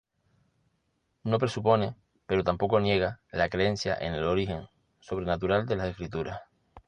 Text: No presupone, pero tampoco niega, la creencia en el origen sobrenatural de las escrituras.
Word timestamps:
No 1.23 1.37
presupone, 1.37 1.93
pero 2.25 2.43
tampoco 2.43 2.79
niega, 2.79 3.21
la 3.31 3.49
creencia 3.49 3.95
en 4.01 4.15
el 4.15 4.23
origen 4.23 4.67
sobrenatural 4.99 5.67
de 5.67 5.75
las 5.75 5.89
escrituras. 5.89 6.41